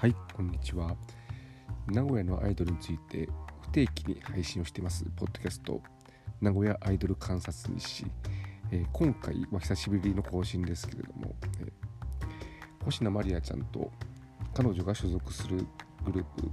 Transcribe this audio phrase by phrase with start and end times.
[0.00, 0.96] はいこんにちは。
[1.86, 3.28] 名古屋のアイドルについて
[3.60, 5.82] 不定期に配信をしていますポッドキャスト。
[6.40, 8.06] 名古屋アイドル観察日誌、
[8.72, 13.92] えー、今回は久しぶりの更新ですけれども、えー、星名マリアちゃんと
[14.54, 15.66] 彼女が所属する
[16.06, 16.50] グループ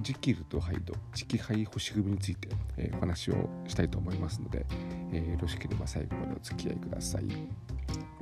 [0.00, 4.64] ジキルとハイド、チキハイ星組について、えー、お話をしたいと思いますので、
[5.12, 7.26] えー、よろしければ最後までお付き合いください。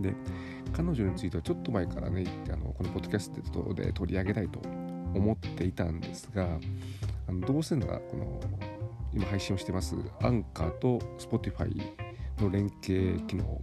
[0.00, 0.12] で
[0.74, 4.58] 彼女についてはちょっと前からねあのこのポッドキャストで取り上げたいと
[5.14, 6.58] 思っていたんですが
[7.28, 8.40] あのどうせならこの
[9.12, 11.70] 今配信をしてますアンカーと Spotify
[12.40, 13.60] の連携機能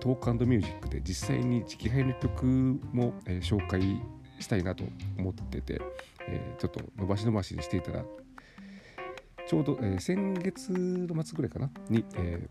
[0.00, 2.46] トークミュージックで実際に直配の曲
[2.92, 4.00] も、えー、紹介
[4.38, 4.84] したいなと
[5.18, 5.80] 思ってて、
[6.26, 8.04] えー、ちょっと伸ばし伸ばしにしていたら
[9.46, 12.48] ちょうど、えー、先月の末ぐらいかなに、え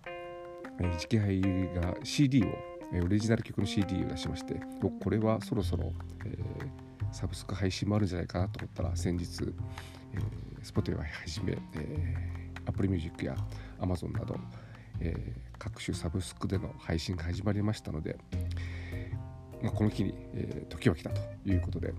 [0.79, 4.59] ー、直配が CD をオリジナル曲の CD を出しまして
[5.03, 5.93] これはそろそろ、
[6.25, 9.43] えー、サブスク配信もあるんじゃないかなと思ったら先日、
[10.13, 13.35] えー、Spotify はじめ、えー、Apple Music や
[13.79, 14.35] Amazon など、
[14.99, 18.17] えー、各種サブスクでの配信が始まりましたので、
[19.61, 21.93] まあ、この日に、えー、時は来たということで、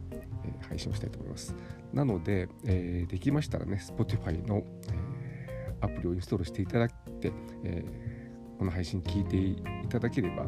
[0.44, 1.54] えー、配信をしたいと思います。
[1.92, 6.88] なので、えー、できましたらね Spotify の、えー、アプリをインストールしていただい
[7.20, 7.32] て、
[7.64, 8.09] えー、
[8.60, 9.56] この配信聞いてい
[9.88, 10.44] ただければ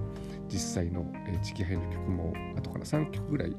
[0.47, 3.57] 実際の、えー、ジキハイの曲も後から3曲ぐらい、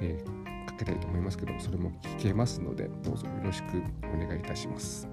[0.00, 3.82] えー、かけたいと思いますけどそれも聴けますのでどうぞよろしく
[4.14, 5.08] お願いいたします。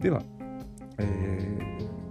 [0.00, 0.22] では、
[0.96, 1.58] え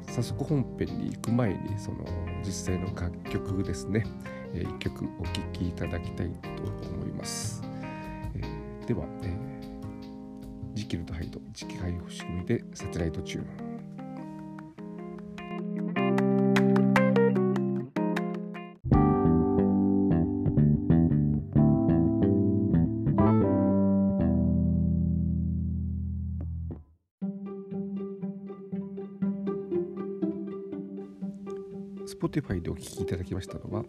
[0.05, 2.05] ー、早速本編に行く前にその
[2.45, 4.05] 実際の楽曲ですね、
[4.53, 7.63] え、1曲お聴きいただきたいと思います、
[8.35, 13.62] え、では、えー、ジキルとハイド、ジキハイ星組でサテライトチューン。
[32.05, 33.85] Spotify でお聴きいただきましたのは、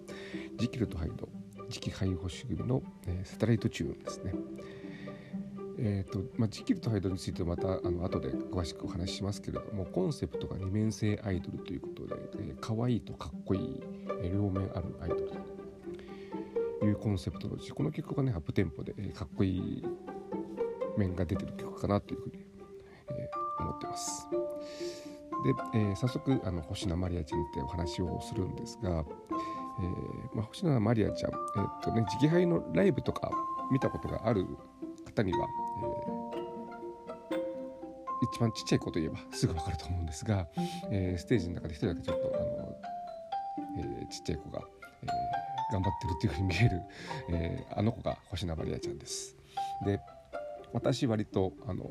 [0.56, 1.28] ジキルとハイド、
[1.68, 4.32] 磁気ハイ保守組の、えー、サタライトチューンですね。
[5.76, 13.82] えーとまあ、ジキルとハイドについてはまたあの後で詳しくお話ししますけれどもコンセプトが二面性アイドルということで、えー、可愛いとかっこいい、
[14.22, 15.32] えー、両面あるアイドル
[16.80, 19.84] というコンセプトのうちこの曲がねアップテンポで、えー、かっこいい
[20.96, 22.44] 面が出てる曲かなというふうに、
[23.10, 24.43] えー、思ってます。
[25.44, 33.30] で、えー、早速あの星名マリアちゃんってお話をするんですが、えーまあ、星名マリアちゃん、えー、っとね、直配のライブとか
[33.70, 34.46] 見たことがある
[35.04, 35.46] 方には、
[37.30, 40.48] えー、一番ちっちゃい子といえば すぐ分かると思うんですが、
[40.90, 42.76] えー、ステージの中で一人だけちょっとあの、
[43.78, 44.62] えー、ちっちゃい子が、
[45.02, 46.82] えー、頑張ってるっていうふうに見える、
[47.28, 49.36] えー、あの子が星名マリアちゃんです。
[49.84, 50.00] で
[50.72, 51.84] 私割とあの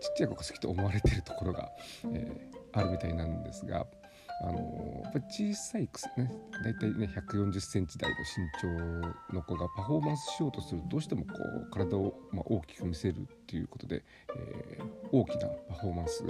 [0.00, 1.70] ちっちゃい子が好きと思われてるところが、
[2.12, 3.86] えー、あるみたいなんですが、
[4.42, 6.32] あのやっぱ小さいくね
[6.64, 8.48] 大体ね140センチ台の身
[9.30, 11.32] 長の子がパフォーマンスしようとするとどうしてもこ
[11.66, 14.02] う体を、まあ、大きく見せるっていうことで、
[14.34, 16.24] えー、大きなパフォーマンス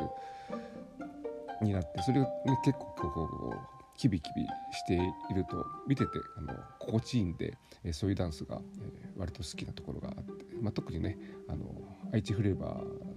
[1.63, 11.17] になってそれが、ね、結構こうキビキビしていると見ててあの心地いいんで、えー、そういうダンスが、えー、割と好きなところがあって、まあ、特にね
[11.49, 11.65] あの
[12.13, 13.10] 愛知フレーバー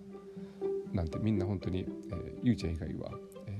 [0.93, 3.11] なんてみんな本当に、えー、ゆうちゃん以外は
[3.47, 3.57] え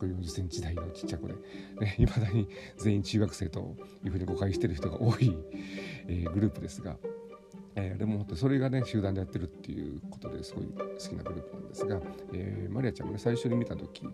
[0.00, 1.34] 140センチ台のちっちゃい子で、
[1.80, 2.48] ね、未だに
[2.78, 5.36] 全員中学生というふうに誤解してる人が多い、
[6.08, 6.96] えー、グループですが、
[7.76, 12.00] えー、でも本当それがね集団でやってるっていうことですごい好きなグループなんですが、
[12.32, 14.08] えー、マリアちゃんもね最初に見た時、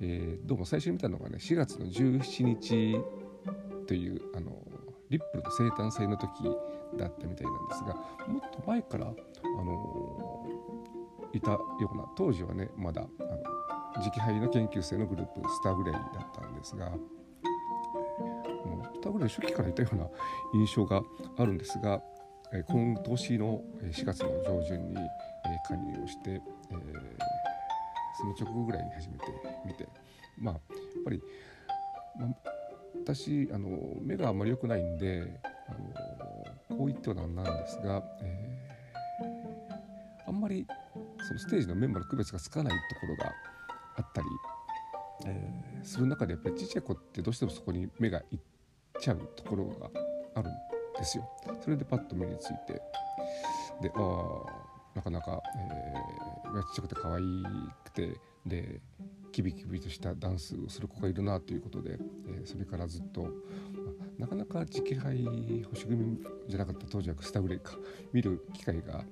[0.00, 2.96] えー、どうも最初に見たのがね4月の17日
[3.86, 4.56] というあの
[5.10, 6.30] リップルの生誕祭の時
[6.96, 7.94] だったみたいなんですが
[8.28, 10.41] もっと前からあの
[11.38, 11.60] いたよ
[11.92, 12.04] うな。
[12.16, 13.22] 当時はねまだあ
[13.98, 16.04] の直配の研究生のグループスターグレイだっ
[16.34, 16.98] たんですがも
[18.82, 20.06] うスターグレイ初期からいたような
[20.54, 21.02] 印象が
[21.36, 22.00] あるんですが
[22.54, 26.40] え今年の4月の上旬にえ加入をして、え、
[28.18, 29.24] その直後ぐらいに初めて
[29.66, 29.88] 見て
[30.38, 31.22] まあやっぱり、
[32.18, 32.28] まあ、
[33.04, 33.68] 私あの
[34.00, 40.66] 目があまり良くないんであのこう言ってはなんなんですが、えー、あんまり
[41.22, 43.32] そのステージのメンバーの区別がつかないところが
[43.96, 44.26] あったり、
[45.26, 48.38] えー、する中でやっぱりちっちゃい子ってどうしてもそこに目がいっ
[49.00, 49.90] ちゃうところが
[50.34, 50.52] あるん
[50.98, 51.28] ですよ。
[51.62, 52.74] それでパッと目について
[53.80, 54.62] でああ
[54.94, 57.22] なかなか、えー、ちっちゃくて可愛
[57.84, 58.80] くてで
[59.32, 61.98] キビキビとしたダンスをする子がいるなということで、
[62.28, 63.28] えー、それからずっと
[64.18, 65.24] なかなか磁気杯
[65.70, 67.72] 星組じゃなかった当時はスタグレイか
[68.12, 69.04] 見る機会が、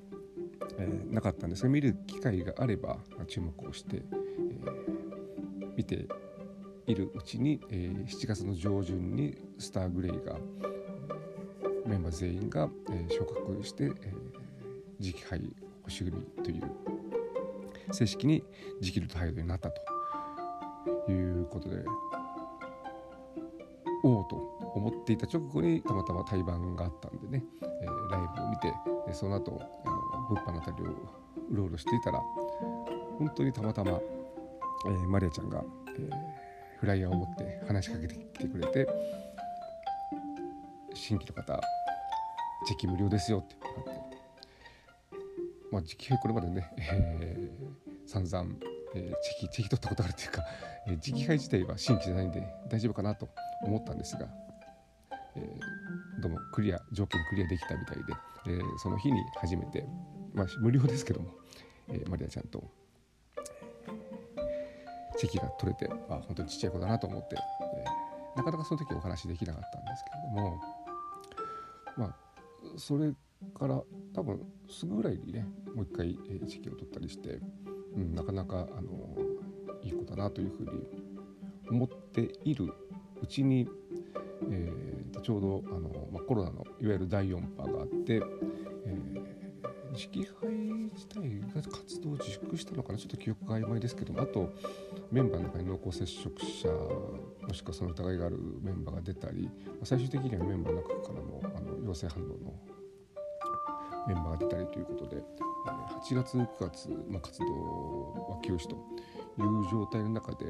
[0.80, 1.62] えー、なかったんです。
[1.62, 2.98] が見る機会があれば
[3.28, 6.06] 注目をして、えー、見て
[6.86, 10.38] いるうちに、えー、7月の上旬にスターグレイが
[11.86, 13.92] メンバー全員が、えー、昇格して、えー、
[15.00, 15.54] 磁気杯
[15.84, 16.62] 星組という
[17.92, 18.42] 正式に
[18.80, 21.84] ジキルとハイドになったということで
[24.02, 24.36] おおと
[24.74, 28.72] 思っていた直後にたまたま対バンがあったんでね、えー、ライブを見て
[29.06, 29.89] でその後あの
[30.30, 30.92] 物販の辺りを
[31.50, 32.20] うろうろしていたら
[33.18, 34.00] 本当にたまたま、
[34.86, 35.62] えー、マリアちゃんが、
[35.96, 36.10] えー、
[36.78, 38.86] フライヤーを持って話しかけてきてくれて
[40.94, 41.60] 新規の方
[42.66, 44.10] チェキ無料ですよってなって
[45.72, 48.56] まあ時期これまでね、えー、散々、
[48.94, 50.42] えー、チェキチェキ取ったことあるっていうか、
[50.86, 53.28] えー、時期配自体は新規じゃないんで大丈夫かなと
[53.64, 54.26] 思ったんですが、
[55.36, 58.02] えー、どうもクリア条件クリアできたみたいで、
[58.46, 59.86] えー、その日に初めて、
[60.34, 61.34] まあ、無料ですけども、
[61.88, 62.62] えー、マリアちゃんと
[65.18, 70.60] チェキが取れて、まあ、本当にちっちゃい子だなと思って、えー、なかなかその時お話できなかったんですけれども
[71.96, 72.16] まあ
[72.76, 73.12] それ
[73.54, 73.82] から
[74.14, 74.40] 多分
[74.70, 77.40] すぐぐらいにねもう一回、えー、チェキを取ったりして、
[77.96, 78.90] うん、なかなかあの
[79.82, 80.70] いい子だなというふうに
[81.70, 82.72] 思っている
[83.22, 83.68] うちに、
[84.50, 88.22] えー、ちょうどあの、まあ、コロナのいわゆる第4波があって、
[89.92, 92.98] えー、磁気肺自体が活動を自粛したのかな？
[92.98, 94.22] ちょっと記憶が曖昧ですけども。
[94.22, 94.52] あと
[95.10, 99.50] メンバーの中に濃厚接触者もしくはその疑いがあるメンバーが出たり
[99.82, 102.34] 最終的にはメンバーの中からもあの陽性反応の
[104.06, 105.22] メンバーが出たりということで
[105.66, 107.44] 8月9月、まあ、活動
[108.30, 108.76] は休止と
[109.38, 110.46] いう状態の中で、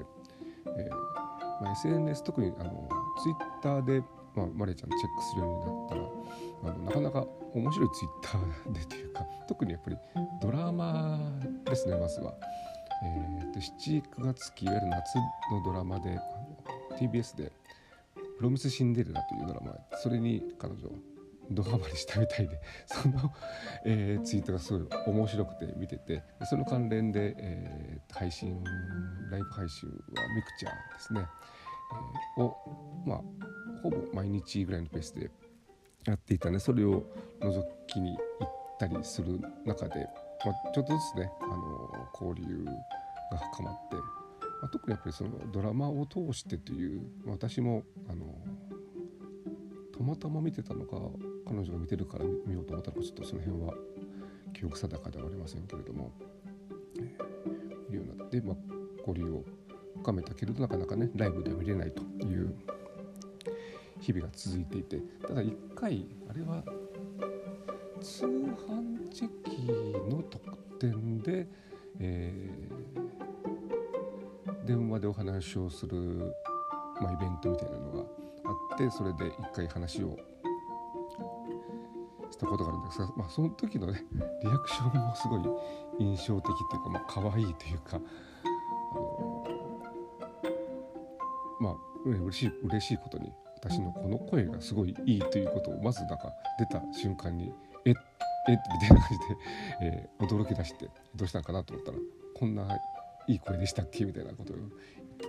[0.66, 0.90] えー
[1.62, 2.88] まあ、SNS 特にあの
[3.22, 4.02] ツイッターで、
[4.34, 9.96] まあ、マレーちゃんチェックするようになったらあのなかなか面白いツイッター でというか特にやっぱり
[10.40, 11.18] ドラマ
[11.64, 12.34] ですねまずは。
[13.02, 15.16] えーと、7、9月期いわゆる夏
[15.50, 16.18] のドラマで
[16.98, 17.50] TBS で
[18.36, 20.90] 「プロミス・シンデレラ」というドラマそれに彼女
[21.50, 23.32] ドハマりしたみたいで その、
[23.84, 28.62] えー、ツイートがすごい面白くて見ててその関連で、えー、配信
[29.30, 29.96] ライブ配信は
[30.34, 31.26] ミクチャーですね、
[32.36, 32.56] えー、を
[33.06, 33.20] まあ
[33.82, 35.30] ほぼ毎日ぐらいのペースで
[36.06, 36.58] やっていたね。
[36.58, 37.04] それを
[37.40, 40.06] 覗きに行ったりする中で、
[40.44, 44.02] まあ、ちょっとずつね、あの交流が深まって、ま
[44.64, 48.24] あ、特にやっぱりそのドラマを通してという、私もあの
[49.96, 50.96] たまたま見てたのか
[51.46, 53.74] 彼女が見てるから見ようと思ったのかちょっとその辺は
[54.54, 56.10] 記憶定かではありませんけれども、
[56.96, 58.56] えー、いうようなって、まあ、
[59.06, 59.44] 交流を
[59.98, 62.54] 深めたけれどなかなかねライブでは見れないという
[64.00, 66.62] 日々が続いていてただ一回あれは
[68.00, 69.72] 通販チェキ
[70.10, 71.46] の特典で、
[71.98, 76.34] えー、電話でお話をする、
[77.00, 78.04] まあ、イベントみたいなのが
[78.44, 80.16] あってそれで一回話を
[82.30, 84.04] したことがあるんですが、まあ、その時のね
[84.42, 85.40] リアクションもすごい
[85.98, 88.00] 印象的っていうか、まあ可愛いというか、
[92.04, 97.52] 嬉しい嬉しいことに私のこの声がすごいいいということをまずなんか出た瞬間に
[97.84, 97.94] えっ
[98.48, 99.36] えっみたいな感じで、
[99.82, 101.98] えー、驚き出してどうしたのかなと思ったら
[102.34, 102.78] こんな
[103.26, 104.04] いい声でしたっけ？
[104.04, 104.56] みたいなことを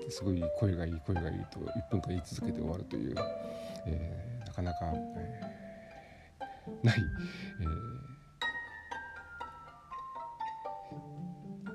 [0.10, 3.16] すごい声がいい声がいいと1分間言い続けて終わるという、
[3.86, 6.98] えー、なかなか、えー、ない、
[7.60, 7.64] え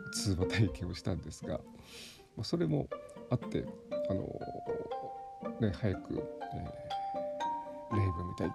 [0.07, 2.89] ー、通話体験をしたんですが、まあ、それも
[3.31, 3.65] あって
[4.09, 4.25] あの
[5.61, 8.51] ね早く、えー、レイブを見たい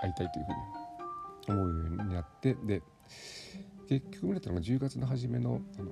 [0.00, 2.82] 会いたいというふうに思うようになってで
[3.88, 5.90] 結局見れたのが10月の初めの、あの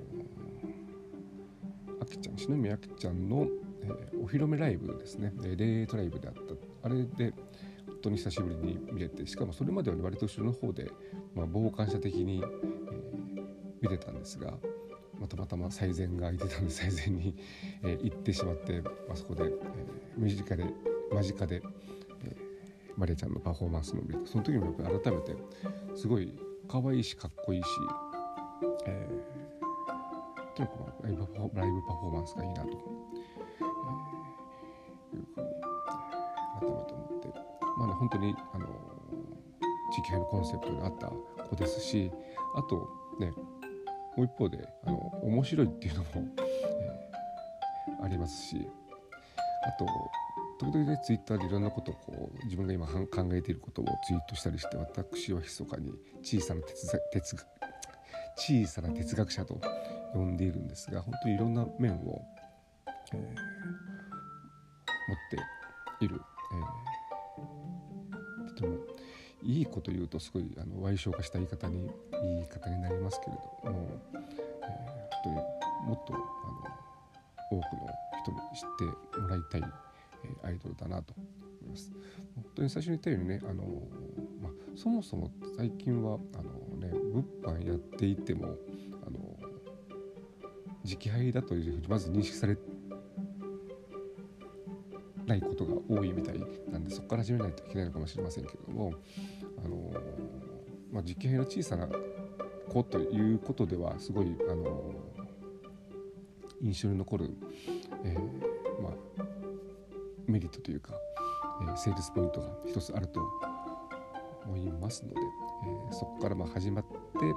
[2.01, 3.47] あきちゃん篠宮あきちゃんの、
[3.83, 5.31] えー、お披露目ライブですね。
[5.41, 6.87] レートライブであった。
[6.87, 7.33] あれで
[7.87, 10.91] 本当に久しぶりに見れてしかもそれまでは割と後ろの方で、
[11.35, 13.43] まあ、傍観者的に、えー、
[13.81, 14.53] 見れたんですが、
[15.19, 17.35] まあ、たまたま最善が空いてたんで最善に、
[17.83, 19.51] えー、行ってしまって、まあ、そこで、えー、
[20.17, 20.65] 身近で
[21.11, 21.61] 間近で、
[22.23, 22.35] えー、
[22.97, 25.35] マリアちゃんのパフォーマンスも見れてその時もやっぱり改めて
[25.95, 26.33] すごい
[26.67, 27.67] 可愛いしかっこいいし、
[28.85, 35.47] えー、とにかくライブライブパフォーマンスがいいなと、えー、いうふうに
[36.59, 37.27] 改めて思って
[37.77, 38.67] まあね本当にあの
[39.93, 41.11] 地域のコンセプトに合った
[41.43, 42.11] 子ですし
[42.55, 43.02] あと
[44.15, 48.67] もう一方であの面白いっていうのも、えー、ありますし
[49.65, 49.85] あと
[50.59, 55.91] 時々ねツイッターでいろんなことをこう自分が今考えていることをツイートしたりして私は密かに
[56.21, 57.45] 小さな哲哲
[58.35, 59.59] 小さな哲学者と
[60.13, 62.21] 呼んでいるんですが本当にいろんな面を、
[63.13, 63.27] えー、持っ
[65.99, 66.19] ている、
[69.43, 71.89] いいこと言うとすごいあの賠償化した言い方に
[72.21, 76.23] 言い方になりますけれども、えー、本当にもっとあの
[77.51, 77.89] 多くの
[78.23, 79.63] 人に知ってもらいたい
[80.43, 81.23] アイドルだなと思
[81.67, 81.91] います。
[82.35, 83.63] 本当に最初に言ったようにねあの、
[84.41, 88.55] まあ、そもそも最近はあの、ね、物販やっていても
[89.05, 89.19] あの
[90.85, 92.57] 直配だというふうにまず認識され
[95.25, 96.39] ないことが多いみたい
[96.71, 98.93] なんでそこから始めないといけないのかもしれませんけれども
[99.63, 99.91] あの、
[100.91, 101.87] まあ、直配の小さな
[102.69, 104.93] 子ということではすごいあの
[106.61, 107.29] 印象に残る、
[108.05, 108.93] えー、まあ
[110.27, 110.93] メリットというか、
[111.61, 113.21] えー、セールスポイントが一つあると
[114.45, 115.15] 思いますので、
[115.65, 116.89] えー、そこからま始まって、
[117.25, 117.33] え、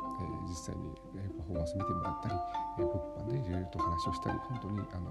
[0.48, 2.34] 実際に、えパフォーマンス見てもらったり、
[2.78, 5.10] え物販でいろいろと話をしたり本当にあの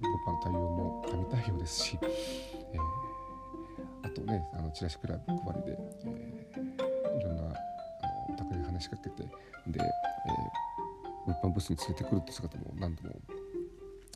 [0.00, 2.06] 物販対応も神対応ですし、え
[4.02, 6.29] あとねあのチラシクラブ配りで、え
[8.80, 9.22] 話しかけて
[9.66, 9.86] で、え
[11.26, 13.20] 物販ブースに連れてくるって姿も何度も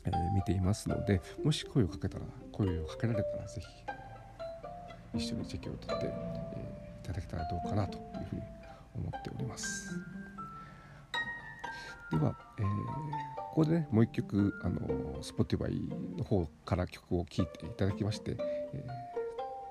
[0.07, 3.67] えー、見ていますのでもし声をかけたら声をかけられたら是非
[5.17, 8.41] 一緒にチェキを取って、えー、いただけたらどうかなというふうに
[8.95, 9.89] 思っております。
[12.11, 12.65] では、えー、
[13.37, 14.79] ここでねもう一曲あの
[15.21, 15.71] Spotify
[16.17, 18.37] の方から曲を聴いていただきまして、
[18.73, 19.14] えー、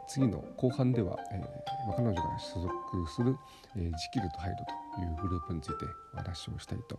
[0.06, 2.70] 次の後半では、えー、彼女が所属
[3.14, 3.36] する、
[3.76, 6.98] えー、ジキルとハイドというグループについてお話をしたいと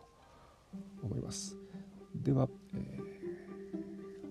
[1.04, 1.56] 思います。
[2.16, 3.26] では、えー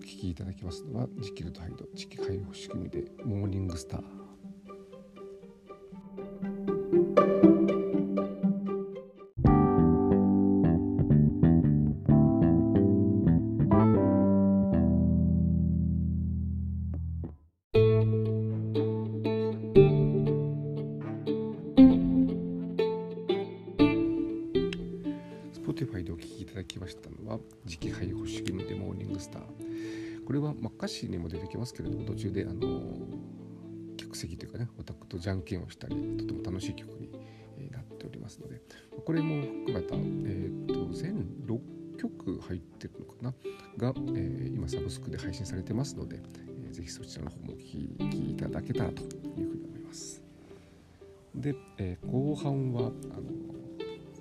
[0.05, 4.03] 聴きいただきますのは「ジキルとハイド地域介護仕組みでモーニングスター」
[27.85, 29.41] 気配保守義務でモーニングスター」
[30.25, 32.81] これは、まあ、歌詞にも出てきますけれども途中であの
[33.95, 37.11] 客席というかねオタクとじゃんけんをしたりとても楽しい曲に
[37.71, 38.61] なっておりますので。
[39.05, 41.59] これも含めた、えーと、全6
[41.97, 43.33] 曲入ってるのかな？
[43.77, 50.23] が、えー、今サブスクで配信されてますので、えー、ぜひそちらの方もお聴きいただけたらというふうに思います。
[51.35, 52.91] で、えー、後半はあの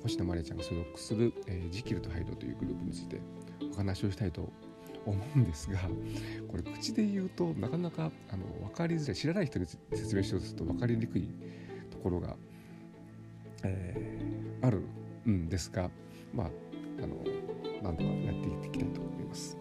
[0.02, 3.20] 星名真里ちゃんが所属する、えー、ジキルとハイドというグループについて
[3.74, 4.48] お話をしたいと
[5.06, 5.78] 思うんですが
[6.48, 11.28] これ口で言うとなかなかあの分かりづらい知らない人に説明しようとすると分かりにくい
[11.90, 12.36] ところが、
[13.64, 14.82] えー、ある
[15.28, 15.90] んですが
[16.32, 16.46] まあ
[17.02, 17.16] あの
[17.82, 19.58] 何とかやっていきたいと思います。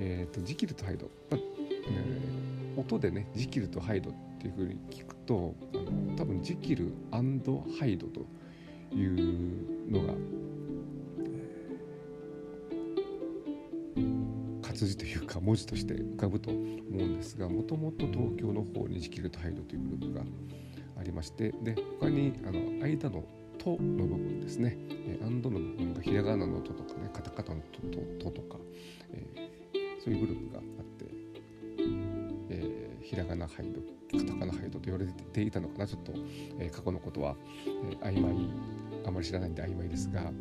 [0.00, 1.40] えーと、ジキルとハイド、まあ
[1.90, 7.18] えー、音でねジキルとハイドっていうふうに聞くとあの多分ジキルハ
[7.84, 8.20] イドと
[8.94, 10.14] いうのが
[14.78, 16.62] 活字というか文字として浮かぶと思う
[17.02, 20.24] んですがもともと東京の方にジキルとハイドというグループが
[21.00, 23.24] ありましてで他にあの間の
[23.58, 24.78] 「と」の部分ですね
[25.20, 27.80] 「アンド」の部分がひらがなの「と」とかねカタカナのと
[28.24, 28.58] 「と」とか、
[29.12, 31.06] えー、そういうグループがあって、
[32.50, 33.80] えー、ひらがなハイド
[34.16, 35.86] カタカナハイドと言われていたのかな。
[35.86, 36.12] ちょっと、
[36.58, 38.48] えー、過去のことは、えー、曖昧
[39.04, 40.32] あまり知らないんで曖昧ですが、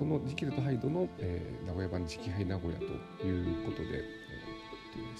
[0.00, 2.84] そのジキルとハイドの、えー、名古屋版直配名古屋と
[3.22, 5.18] いうことで、えー、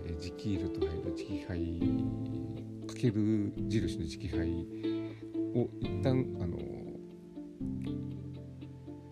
[0.05, 1.81] えー、ジキールと入る直杯
[2.87, 4.51] かける印の直杯
[5.55, 6.59] を一旦あの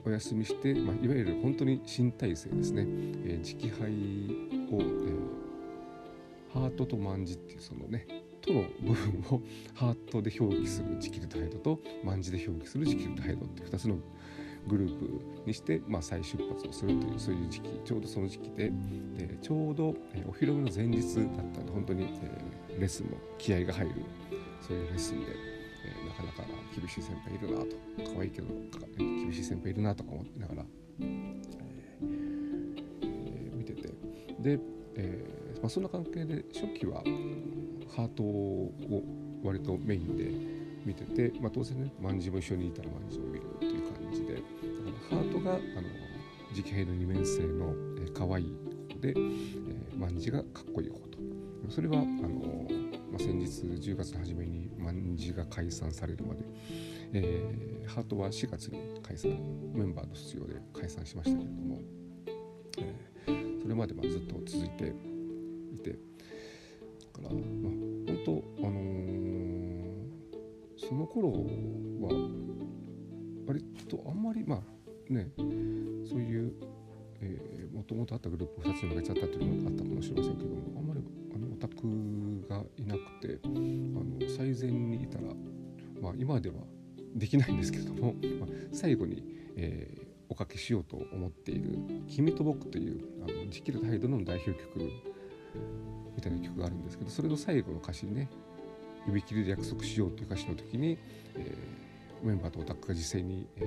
[0.05, 2.85] お休みして、まあ、いわゆる本当に新体制ですね、
[3.25, 3.91] えー、直杯
[4.71, 5.18] を、え、ー
[6.79, 8.07] トと万字っていうそのね
[8.41, 9.43] との部分を
[9.75, 13.97] ハートで表記するジキルトハイドと万字で表記するジキルトハイドっていう2つの
[14.69, 18.71] グループにして、まあ、再出発をするというそういう時期ちょうどその時期で
[19.17, 23.95] でちょうど、え、お披露目の前日だったんで本当に、えー、レッスンも気合が入る
[24.61, 25.27] そういうレッスンで。
[25.81, 26.43] えー、なかなか
[26.77, 27.77] 厳しい先輩いるなと
[28.13, 28.49] 可愛いけど
[28.99, 30.67] 厳しい先輩いるなとか思いながら、
[30.99, 33.89] えー、見てて
[34.41, 34.59] で、
[34.97, 37.03] えーまあ、そんな関係で初期は
[37.95, 38.73] ハートを
[39.43, 40.25] 割とメインで
[40.85, 44.45] 見てて、まあ、当然ね万字も一緒にいたら万字を見るという感じでだか
[45.13, 45.61] らハートがあの
[46.57, 48.57] 直兵の2面生の、えー、可愛い
[48.93, 51.19] 子で、えー、万字がかっこいい子と。
[51.69, 52.69] それはあの
[53.11, 56.41] まあ、先日10月の初めに卍が解散されるまで、
[57.13, 59.31] えー、ハートは4月に解散
[59.75, 61.81] メンバーの卒業で解散しましたけれども、
[62.79, 64.93] えー、それまでまあずっと続いて
[65.75, 67.33] いてだから、まあ、
[68.07, 70.09] 本当あのー、
[70.77, 71.39] その頃は
[73.47, 75.31] 割とあんまりまあね
[76.09, 76.53] そういう
[77.73, 81.01] もともとあったグループを2つに分けちゃったというのがあったかもしれませんけどもあんまり
[81.35, 81.77] あのオタク
[82.49, 85.25] がいなくてあの最前にいたら、
[86.01, 86.57] まあ、今では
[87.15, 89.25] できないんですけれども、まあ、最後に、
[89.57, 94.91] えー、おかけしようと思っている「君と僕」というあのジキル・タイドの代表曲
[96.17, 98.29] みたいな曲があるんですけどそれの最後の歌詞にね
[99.07, 100.99] 「指切りで約束しよう」という歌詞の時に、
[101.37, 103.67] えー、メンバーとオタクが実際に、えー、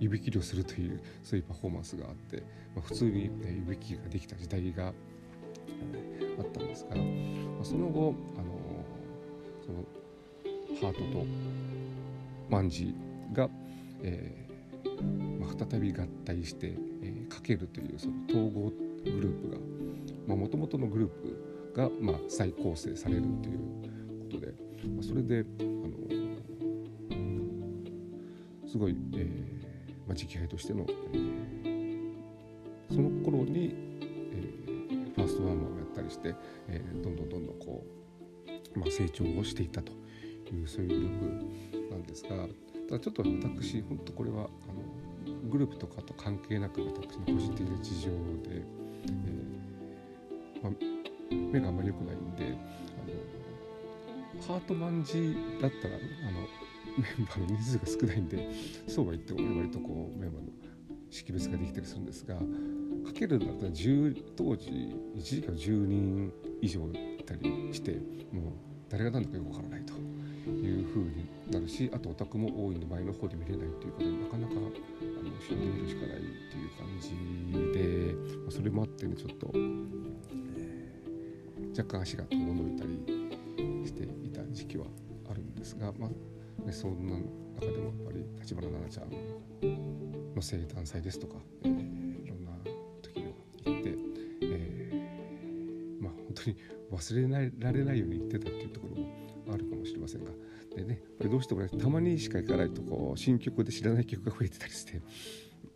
[0.00, 2.38] 指切りをするというそういうパフォーマンスがあって、
[2.74, 4.94] まあ、普通に、え指切りができた時代があっ
[6.50, 7.10] たんですから、ま
[7.60, 8.54] あ、その後あの
[9.66, 9.84] その
[10.80, 11.26] ハートと
[12.50, 12.94] 万事
[13.32, 13.48] が、
[14.02, 14.44] えー
[15.38, 18.72] まあ、再び合体して、えー、かけるというその統合
[19.04, 19.56] グループが
[20.26, 23.58] もともとのグループが、まあ、再構成されるという
[24.30, 24.54] ことで、
[24.88, 25.88] まあ、それであの
[28.66, 29.64] すごい、えー
[30.06, 32.12] まあ、直配としての、えー、
[32.90, 33.74] その頃に
[35.14, 36.34] ファーストワンマンをやったりして、
[36.68, 37.84] えー、どんどんどんどんこ
[38.74, 39.92] う、まあ、成長をしていったと
[40.52, 42.30] いうそういうグループなんですが
[42.88, 48.14] ただちょっと私本当これはあのグループとかと関係なく私の個人的な事情で、
[48.48, 49.73] えー
[50.64, 50.72] まあ、
[51.30, 52.56] 目があんまり良くないんで
[52.96, 55.98] あのハートマンジだったらあ
[56.32, 56.40] の
[56.96, 58.48] メンバーの人数が少ないんで
[58.88, 60.48] そうは言っても割とこうメンバーの
[61.10, 63.72] 識別ができたりするんですがかけるんだったら
[64.36, 67.92] 当時一時期は10人以上いたりして
[68.32, 68.52] もう
[68.88, 69.92] 誰が何だかよくわからないと
[70.50, 74.70] いうふうになるしあとオタクも多いんで前の方で見れないということでなかなかあの
[75.40, 77.10] 死んでみるしかないっていう感じ
[77.78, 79.52] で、まあ、それもあってねちょっと、
[81.76, 84.86] 若干足が遠のいたりしていた時期は
[85.30, 87.16] あるんですが、まあね、そんな
[87.60, 91.34] 中でもやっぱり立花奈々ちゃんの生誕祭ですとか、
[91.64, 92.04] えー
[93.20, 93.34] に
[93.64, 93.98] 行って
[94.42, 95.98] え。
[96.00, 96.56] ま、本当に
[96.92, 99.08] 忘れないられないように言ってたっていうところも
[99.52, 100.30] あるかもしれませんが
[100.76, 104.98] でねやっぱりどうしてもねたまにしか行かないとこう新曲で知らない曲が増えてたりしてち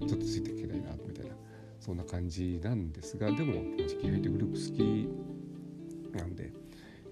[0.03, 1.35] ょっとついていけないなみたいな
[1.81, 3.55] そんな感じなんですがでも
[3.87, 5.28] 時期入ってグループ好き
[6.19, 6.53] なんで、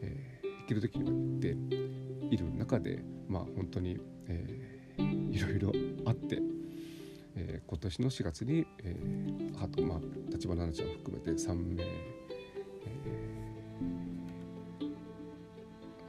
[0.03, 5.73] えー、行ける時には行っている中でまあ本当に、えー、いろいろ
[6.05, 6.41] あって。
[7.39, 11.87] えー、今年の4月に、えー、あとまあ立花奈々ちゃんを含めて3名、え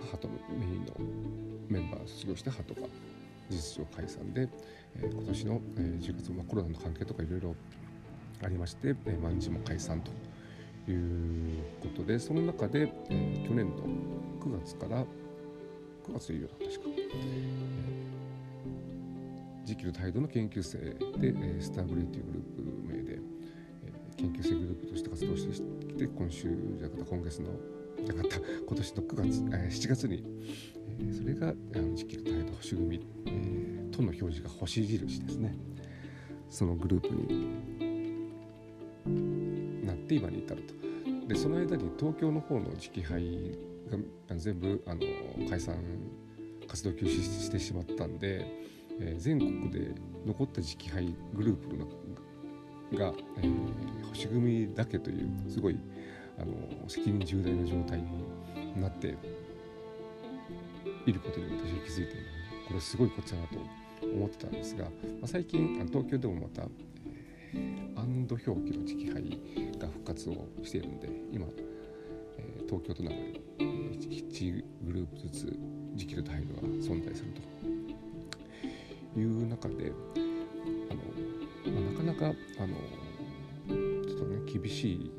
[0.09, 0.93] ハトのメインの
[1.67, 2.87] メンバー卒業してハトが
[3.49, 4.47] 事実上解散で、
[4.95, 7.55] えー、今年の、えー、10月、まあ、コロナの関係とかいろいろ
[8.41, 10.11] ありまして、えー、万事も解散と
[10.91, 13.83] いうことでその中で、えー、去年の
[14.39, 15.03] 9月から
[16.05, 18.07] 9月というような確か、えー
[19.67, 23.19] ジキル態度の研究生で、えー、スターブレイというグループ名で、
[23.83, 26.43] えー、研究生グループとして活動してきて今週
[26.77, 27.49] じゃなかった今月の
[28.01, 30.23] じゃなかった 今年の9月、えー、7月に、
[30.99, 35.53] えー、それがあのジキル態度星組、えー、との表示が星印ですね。
[36.49, 37.66] そのグループに
[40.07, 40.73] って今に至ると。
[41.27, 43.57] でその間に東京の方の直配
[44.29, 45.01] が全部あの
[45.49, 45.75] 解散
[46.67, 48.45] 活動休止してしまったんで、
[48.99, 49.93] えー、全国で
[50.25, 51.85] 残った直配グループの
[52.97, 55.77] が、えー、星組だけというすごい
[56.39, 56.53] あの
[56.87, 59.17] 責任重大な状態になって
[61.05, 62.13] いることに私は気づいて
[62.67, 63.57] これすごいこっちだなと
[64.05, 64.89] 思ってたんですが、ま
[65.23, 66.63] あ、最近東京でもまた、
[67.95, 69.39] アンド表記の直配
[69.79, 71.45] が復活をしているんで今、
[72.37, 73.41] えー、東京と名古屋に
[74.31, 75.59] 1グループずつ
[75.95, 77.31] 時期と態度が存在する
[79.13, 79.91] という中で
[80.91, 82.75] あの、まあ、なかなかあの
[84.05, 85.11] ちょっとね厳しい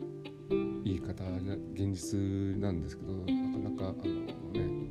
[0.84, 1.30] 言い方が
[1.74, 2.18] 現実
[2.60, 4.12] なんですけどなかなかあの
[4.52, 4.88] ね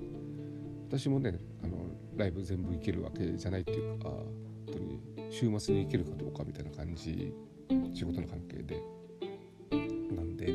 [0.89, 1.77] 私もねあの
[2.15, 4.25] ライブ全部行けるわけじゃないっていうか本
[4.67, 7.33] 当に週末に行けるかどうかみたいな感じ
[7.93, 8.81] 仕事の関係で。
[10.15, 10.53] なんでで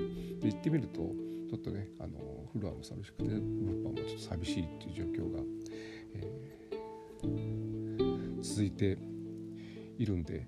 [0.49, 1.01] 行ってみると
[1.51, 2.19] ちょっとねあの
[2.53, 5.41] フロアも寂しくて物販もちょっと寂しいっていう状況が、
[6.15, 8.99] えー、続いて
[9.99, 10.47] いるんで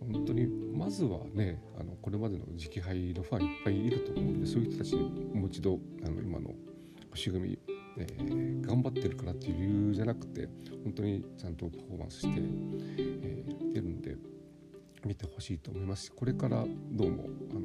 [0.00, 6.54] 本当にまずはねあのこれまでの直配のファンいっぱいいると思うんでそういう人たちにもう一度あの今の
[7.10, 7.58] 星組、
[7.98, 10.48] えー、頑張ってるからっていう理由じゃなくて
[10.84, 14.16] 本当にちゃんとパフォーマンスして、えー、やってるんで
[15.04, 16.06] 見てほしいと思います。
[16.06, 17.60] しこれからどうもあの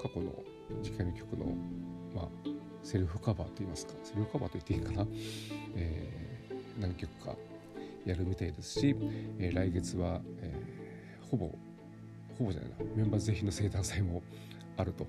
[0.00, 0.32] 過去の
[0.82, 1.46] 次回の曲の、
[2.14, 2.28] まあ、
[2.82, 5.06] セルフカバーといいますかセルフカバーと言っていいかな、
[5.74, 7.34] えー、何曲か
[8.04, 8.96] やるみたいですし、
[9.38, 10.54] えー、来月は、え、
[11.30, 11.50] ほぼ
[12.38, 14.22] ほぼじゃないなメンバー全員の生誕祭も
[14.76, 15.06] あると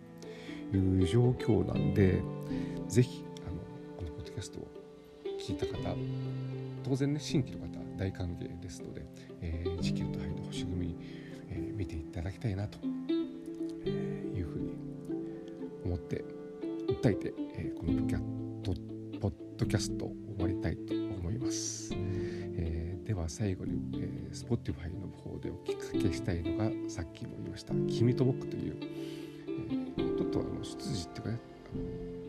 [0.73, 2.21] いう状況なんで
[2.87, 3.57] ぜひあの
[3.97, 4.67] このポッドキャストを
[5.39, 5.95] 聞いた方
[6.83, 9.05] 当然ね新規の方大歓迎ですので、
[9.41, 10.95] えー、地球と灰の星組、
[11.49, 12.79] えー、見ていただきたいなと、
[13.85, 14.71] え、いうふうに
[15.83, 16.23] 思って
[16.87, 18.07] 訴えて、えー、この
[19.19, 21.93] ポッドキャスト終わりたいと思います。
[21.93, 28.77] えー、では最後に、えー、Spotify の方でお聞きかけしたいのがさっきも言いました「君と僕」という、
[31.19, 32.19] っていうかね。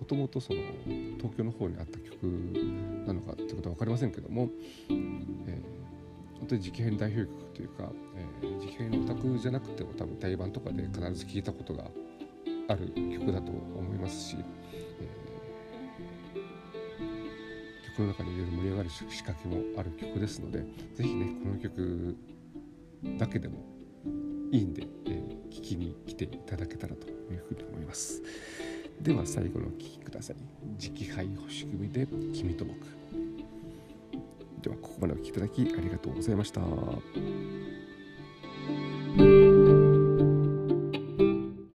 [0.00, 0.60] もともとその
[1.16, 2.24] 東京の方にあった曲
[3.06, 4.50] なのかってことは分かりませんけども、
[4.90, 7.90] えー、本当に直編代表曲というか、
[8.42, 11.84] えー、直編のオタクじゃなくても多分対バンとかで必ず聴いたことが
[12.68, 14.36] ある曲だと思いますし、
[15.00, 22.16] えー、曲の中にいろいろ盛り上がる仕掛けもある曲ですので是非ねこの曲
[23.18, 23.64] だけでも
[24.50, 28.20] いいんで、えー、聞きに来ていただけたらというふうに思います。
[29.00, 30.36] では最後のお聴きください。
[30.82, 32.76] 直杯星組で君と僕。
[34.62, 36.60] ではここまでお聴きいただきありがとうございました。